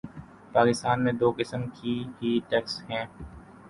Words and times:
پاکستان 0.53 1.03
میں 1.03 1.13
دو 1.13 1.31
قسم 1.37 1.61
کے 1.75 1.93
ہی 2.17 2.39
ٹیکس 2.49 2.81
ہیں۔ 2.89 3.05